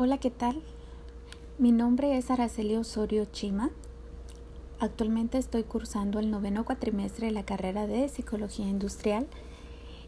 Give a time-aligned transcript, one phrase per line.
[0.00, 0.62] Hola, ¿qué tal?
[1.58, 3.70] Mi nombre es Araceli Osorio Chima.
[4.78, 9.26] Actualmente estoy cursando el noveno cuatrimestre de la carrera de Psicología Industrial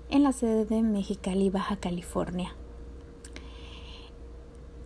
[0.08, 2.54] en la sede de Mexicali, Baja California.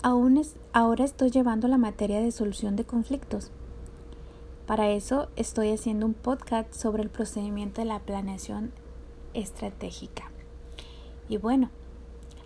[0.03, 3.51] Aún es, ahora estoy llevando la materia de solución de conflictos.
[4.67, 8.73] Para eso estoy haciendo un podcast sobre el procedimiento de la planeación
[9.35, 10.31] estratégica.
[11.29, 11.69] Y bueno,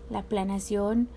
[0.09, 1.07] la planeación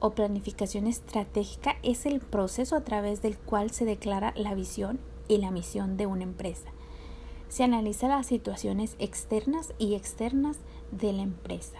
[0.00, 4.98] o planificación estratégica es el proceso a través del cual se declara la visión
[5.28, 6.70] y la misión de una empresa.
[7.48, 10.58] Se analiza las situaciones externas y externas
[10.90, 11.78] de la empresa.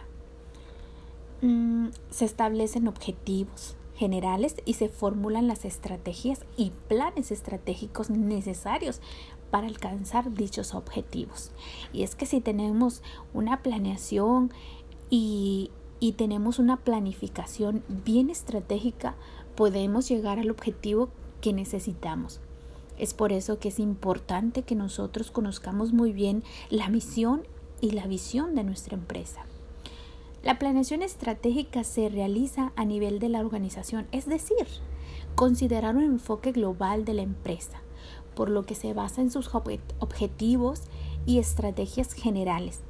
[1.43, 9.01] Mm, se establecen objetivos generales y se formulan las estrategias y planes estratégicos necesarios
[9.51, 11.53] para alcanzar dichos objetivos.
[11.93, 13.03] Y es que si tenemos
[13.35, 14.53] una planeación
[15.11, 19.15] y, y tenemos una planificación bien estratégica,
[19.55, 21.11] podemos llegar al objetivo
[21.43, 22.41] que necesitamos.
[22.99, 27.43] Es por eso que es importante que nosotros conozcamos muy bien la misión
[27.83, 29.43] y la visión de nuestra empresa.
[30.43, 34.67] La planeación estratégica se realiza a nivel de la organización, es decir,
[35.35, 37.83] considerar un enfoque global de la empresa,
[38.35, 40.83] por lo que se basa en sus objetivos
[41.27, 42.81] y estrategias generales,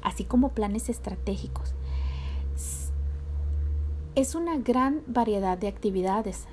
[0.00, 1.74] así como planes estratégicos
[4.14, 6.44] es una gran variedad de actividades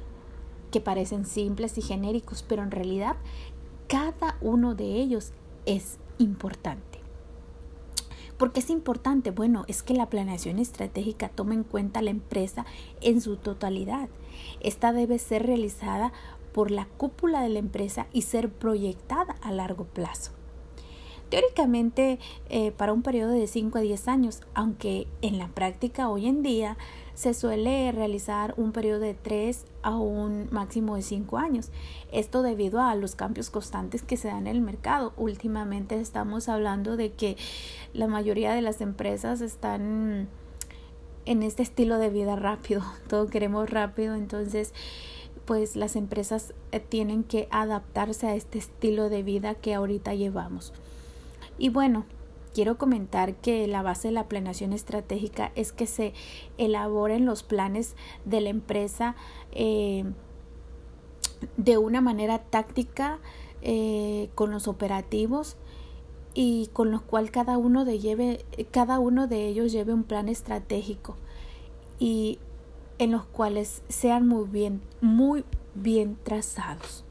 [0.72, 3.18] que parecen simples y genéricos, pero en realidad
[3.88, 5.34] cada uno de ellos
[5.66, 7.00] es importante.
[8.38, 9.32] ¿Por qué es importante?
[9.32, 12.66] Bueno, es que la planeación estratégica toma en cuenta la empresa
[13.02, 14.08] en su totalidad.
[14.62, 16.14] Esta debe ser realizada
[16.54, 20.39] por la cúpula de la empresa y ser proyectada a largo plazo.
[21.30, 22.18] Teóricamente,
[22.50, 26.42] eh, para un periodo de 5 a 10 años, aunque en la práctica hoy en
[26.42, 26.76] día
[27.14, 31.70] se suele realizar un periodo de 3 a un máximo de 5 años.
[32.12, 35.14] Esto debido a los cambios constantes que se dan en el mercado.
[35.18, 37.38] Últimamente estamos hablando de que
[37.94, 40.30] la mayoría de las empresas están
[41.26, 42.82] en este estilo de vida rápido.
[43.08, 44.74] Todo queremos rápido, entonces
[45.46, 50.74] pues las empresas eh, tienen que adaptarse a este estilo de vida que ahorita llevamos.
[51.60, 52.06] Y bueno,
[52.54, 56.14] quiero comentar que la base de la planeación estratégica es que se
[56.58, 59.16] elaboren los planes de la empresa
[59.52, 60.06] eh,
[61.58, 63.20] de una manera táctica
[63.62, 65.58] eh, con los operativos
[66.34, 70.30] y con los cual cada uno de lleve cada uno de ellos lleve un plan
[70.30, 71.18] estratégico
[71.98, 72.40] y
[73.00, 75.44] en los cuales sean muy bien muy
[75.76, 77.04] bien trazados.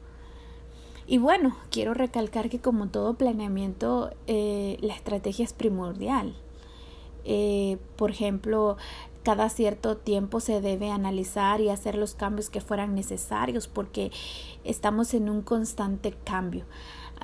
[1.11, 6.35] Y bueno, quiero recalcar que como todo planeamiento, eh, la estrategia es primordial.
[7.25, 8.77] Eh, por ejemplo,
[9.23, 14.11] cada cierto tiempo se debe analizar y hacer los cambios que fueran necesarios porque
[14.63, 16.65] estamos en un constante cambio.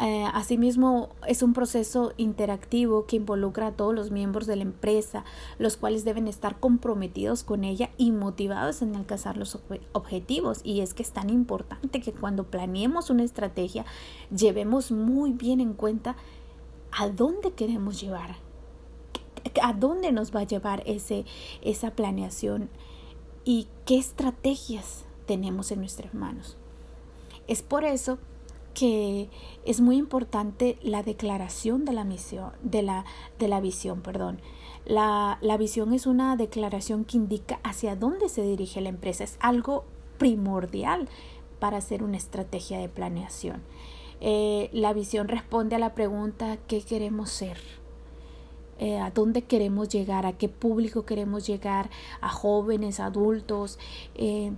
[0.02, 5.24] Eh, asimismo, es un proceso interactivo que involucra a todos los miembros de la empresa,
[5.58, 9.58] los cuales deben estar comprometidos con ella y motivados en alcanzar los
[9.94, 10.60] objetivos.
[10.64, 13.86] Y es que es tan importante que cuando planeemos una estrategia,
[14.36, 16.18] llevemos muy bien en cuenta
[16.92, 18.36] a dónde queremos llevar,
[19.62, 21.26] a dónde nos va a llevar ese,
[21.62, 22.70] esa planeación
[23.46, 26.58] y qué estrategias tenemos en nuestras manos.
[27.48, 28.18] Es por eso
[28.84, 33.06] es muy importante la declaración de la misión, de la,
[33.40, 34.42] de la visión, perdón.
[34.86, 39.24] La, la visión es una declaración que indica hacia dónde se dirige la empresa.
[39.24, 39.86] Es algo
[40.18, 41.08] primordial
[41.60, 43.64] para hacer una estrategia de planeación.
[44.22, 47.58] Eh, la visión responde a la pregunta ¿qué queremos ser?
[48.78, 51.90] Eh, a dónde queremos llegar, a qué público queremos llegar,
[52.22, 53.80] a jóvenes, adultos.
[54.16, 54.52] Eh,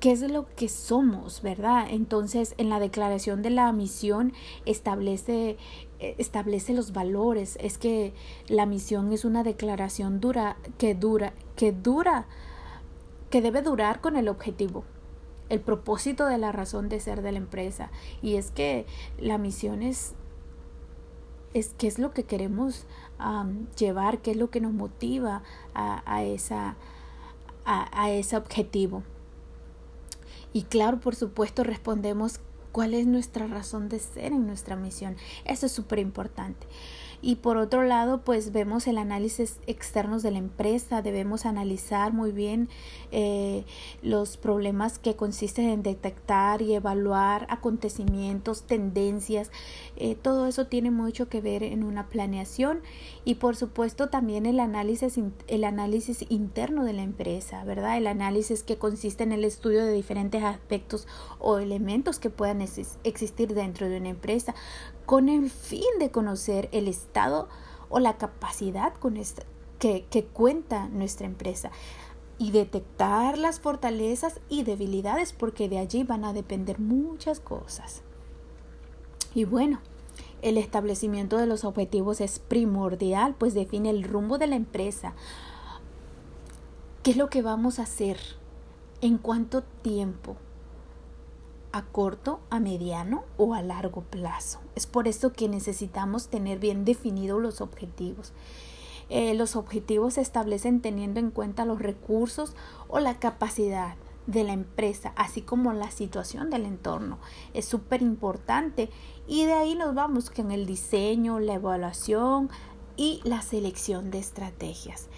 [0.00, 1.86] qué es lo que somos, ¿verdad?
[1.90, 4.32] Entonces, en la declaración de la misión
[4.64, 5.58] establece
[6.00, 8.14] eh, establece los valores, es que
[8.48, 12.26] la misión es una declaración dura que dura que dura
[13.28, 14.84] que debe durar con el objetivo,
[15.50, 17.90] el propósito de la razón de ser de la empresa
[18.22, 18.86] y es que
[19.18, 20.14] la misión es
[21.52, 22.86] es qué es lo que queremos
[23.76, 25.42] llevar, qué es lo que nos motiva
[25.74, 26.76] a, esa
[27.66, 29.02] a ese objetivo.
[30.52, 32.40] Y claro, por supuesto, respondemos
[32.72, 35.16] cuál es nuestra razón de ser en nuestra misión.
[35.44, 36.66] Eso es súper importante.
[37.22, 42.32] Y por otro lado, pues vemos el análisis externos de la empresa, debemos analizar muy
[42.32, 42.70] bien
[43.12, 43.64] eh,
[44.02, 49.50] los problemas que consisten en detectar y evaluar acontecimientos, tendencias,
[49.96, 52.80] eh, todo eso tiene mucho que ver en una planeación
[53.26, 57.98] y por supuesto también el análisis, el análisis interno de la empresa, ¿verdad?
[57.98, 61.06] El análisis que consiste en el estudio de diferentes aspectos
[61.38, 64.54] o elementos que puedan existir dentro de una empresa
[65.06, 67.48] con el fin de conocer el estado
[67.88, 69.18] o la capacidad con
[69.78, 71.70] que, que cuenta nuestra empresa
[72.38, 78.02] y detectar las fortalezas y debilidades porque de allí van a depender muchas cosas.
[79.34, 79.80] Y bueno,
[80.42, 85.12] el establecimiento de los objetivos es primordial, pues define el rumbo de la empresa.
[87.02, 88.18] ¿Qué es lo que vamos a hacer?
[89.02, 90.36] ¿En cuánto tiempo?
[91.72, 94.60] A corto, a mediano o a largo plazo.
[94.74, 98.32] Es por eso que necesitamos tener bien definidos los objetivos.
[99.08, 102.54] Eh, los objetivos se establecen teniendo en cuenta los recursos
[102.88, 103.96] o la capacidad
[104.26, 107.18] de la empresa, así como la situación del entorno.
[107.52, 108.88] Es súper importante
[109.26, 112.50] y de ahí nos vamos con el diseño, la evaluación
[112.96, 115.08] y la selección de estrategias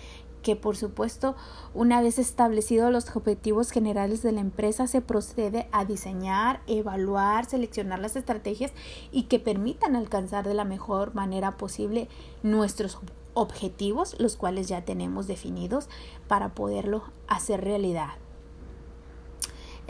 [0.42, 1.34] que por supuesto
[1.74, 8.00] una vez establecidos los objetivos generales de la empresa se procede a diseñar, evaluar, seleccionar
[8.00, 8.72] las estrategias
[9.10, 12.08] y que permitan alcanzar de la mejor manera posible
[12.42, 12.98] nuestros
[13.34, 15.88] objetivos, los cuales ya tenemos definidos
[16.28, 18.10] para poderlo hacer realidad.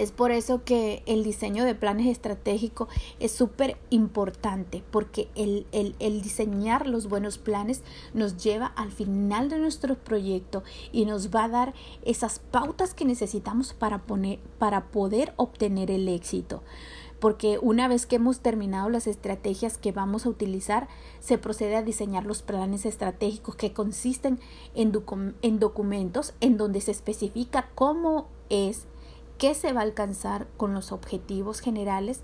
[0.02, 2.88] Es por eso que el diseño de planes estratégicos
[3.20, 9.60] es súper importante porque el, el, diseñar los buenos planes nos lleva al final de
[9.60, 15.34] nuestro proyecto y nos va a dar esas pautas que necesitamos para, poner, para poder
[15.36, 16.64] obtener el éxito.
[17.20, 20.88] Porque una vez que hemos terminado las estrategias que vamos a utilizar,
[21.20, 24.40] se procede a diseñar los planes estratégicos que consisten
[24.74, 24.92] en,
[25.42, 28.88] en documentos en donde se especifica cómo es
[29.42, 32.20] qué se va a alcanzar con los objetivos generales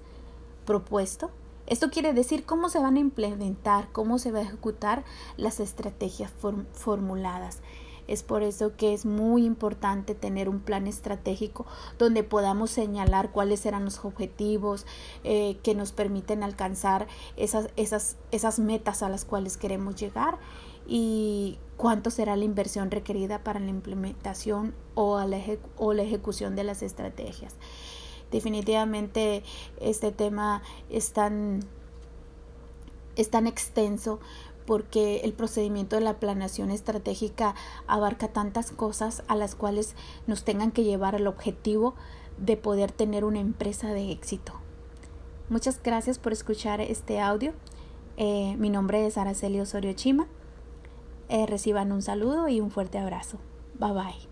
[0.64, 1.32] propuestos.
[1.66, 5.02] Esto quiere decir cómo se van a implementar, cómo se va a ejecutar
[5.36, 6.30] las estrategias
[6.74, 7.58] formuladas.
[8.06, 11.66] Es por eso que es muy importante tener un plan estratégico
[11.98, 14.86] donde podamos señalar cuáles serán los objetivos
[15.24, 20.38] eh, que nos permiten alcanzar esas, esas, esas metas a las cuales queremos llegar
[20.86, 27.54] y cuánto será la inversión requerida para la implementación o, la, ejecución de las estrategias.
[28.30, 29.42] Definitivamente
[29.80, 30.60] este tema
[30.90, 31.60] es tan,
[33.16, 34.18] es tan extenso
[34.66, 37.54] porque el procedimiento de la planeación estratégica
[37.86, 39.94] abarca tantas cosas a las cuales
[40.26, 41.94] nos tengan que llevar al objetivo
[42.36, 44.52] de poder tener una empresa de éxito.
[45.48, 47.54] Muchas gracias por escuchar este audio.
[48.18, 50.26] Eh, mi nombre es Araceli Osorio Chima.
[51.28, 53.38] Eh, reciban un saludo y un fuerte abrazo.
[53.78, 54.27] Bye bye.